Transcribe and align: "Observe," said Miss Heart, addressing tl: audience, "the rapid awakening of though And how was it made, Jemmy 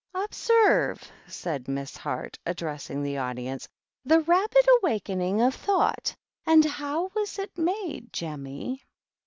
"Observe," 0.25 1.11
said 1.27 1.67
Miss 1.67 1.95
Heart, 1.95 2.39
addressing 2.47 3.03
tl: 3.03 3.21
audience, 3.21 3.69
"the 4.03 4.21
rapid 4.21 4.67
awakening 4.81 5.39
of 5.41 5.63
though 5.63 5.91
And 6.43 6.65
how 6.65 7.11
was 7.15 7.37
it 7.37 7.55
made, 7.55 8.09
Jemmy 8.11 8.81